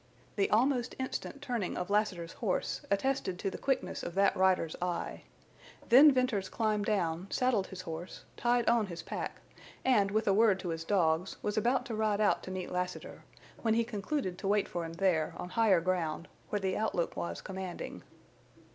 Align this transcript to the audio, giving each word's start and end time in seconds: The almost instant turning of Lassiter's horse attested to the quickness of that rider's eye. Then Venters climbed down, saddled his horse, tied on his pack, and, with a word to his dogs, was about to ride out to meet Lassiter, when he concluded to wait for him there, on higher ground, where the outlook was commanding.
The 0.35 0.49
almost 0.49 0.95
instant 0.97 1.43
turning 1.43 1.77
of 1.77 1.91
Lassiter's 1.91 2.33
horse 2.33 2.81
attested 2.89 3.37
to 3.37 3.51
the 3.51 3.57
quickness 3.59 4.01
of 4.01 4.15
that 4.15 4.35
rider's 4.35 4.75
eye. 4.81 5.25
Then 5.89 6.11
Venters 6.11 6.49
climbed 6.49 6.85
down, 6.85 7.27
saddled 7.29 7.67
his 7.67 7.81
horse, 7.81 8.23
tied 8.35 8.67
on 8.67 8.87
his 8.87 9.03
pack, 9.03 9.41
and, 9.85 10.09
with 10.09 10.27
a 10.27 10.33
word 10.33 10.59
to 10.61 10.69
his 10.69 10.83
dogs, 10.83 11.37
was 11.43 11.55
about 11.55 11.85
to 11.85 11.93
ride 11.95 12.19
out 12.19 12.41
to 12.45 12.49
meet 12.49 12.71
Lassiter, 12.71 13.25
when 13.61 13.75
he 13.75 13.83
concluded 13.83 14.39
to 14.39 14.47
wait 14.47 14.67
for 14.67 14.85
him 14.85 14.93
there, 14.93 15.35
on 15.37 15.49
higher 15.49 15.81
ground, 15.81 16.27
where 16.49 16.59
the 16.59 16.75
outlook 16.75 17.15
was 17.15 17.39
commanding. 17.39 18.01